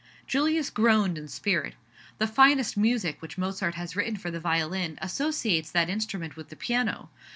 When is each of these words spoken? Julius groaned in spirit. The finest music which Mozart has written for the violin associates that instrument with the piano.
Julius 0.25 0.71
groaned 0.71 1.15
in 1.19 1.27
spirit. 1.27 1.75
The 2.17 2.25
finest 2.25 2.75
music 2.75 3.21
which 3.21 3.37
Mozart 3.37 3.75
has 3.75 3.95
written 3.95 4.15
for 4.17 4.31
the 4.31 4.39
violin 4.39 4.97
associates 4.99 5.69
that 5.73 5.91
instrument 5.91 6.35
with 6.35 6.49
the 6.49 6.55
piano. 6.55 7.11